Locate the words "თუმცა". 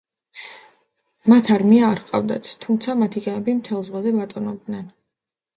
2.67-2.97